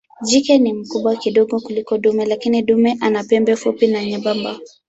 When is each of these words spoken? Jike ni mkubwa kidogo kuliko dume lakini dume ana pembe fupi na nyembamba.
Jike 0.21 0.57
ni 0.57 0.73
mkubwa 0.73 1.15
kidogo 1.15 1.59
kuliko 1.59 1.97
dume 1.97 2.25
lakini 2.25 2.61
dume 2.61 2.97
ana 3.01 3.23
pembe 3.23 3.55
fupi 3.55 3.87
na 3.87 4.05
nyembamba. 4.05 4.57